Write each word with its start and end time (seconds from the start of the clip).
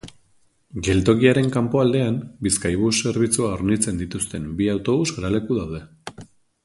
Geltokiaren 0.85 1.51
kanpoaldean 1.55 2.17
Bizkaibus 2.47 2.91
zerbitzua 3.09 3.51
hornitzen 3.59 4.01
dituzten 4.01 4.49
bi 4.63 4.71
autobus 4.75 5.07
geraleku 5.19 5.61
daude. 5.61 5.85